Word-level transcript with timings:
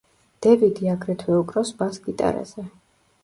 დევიდი 0.43 0.89
აგრეთვე 0.93 1.35
უკრავს 1.41 1.71
ბას-გიტარაზე. 1.83 2.65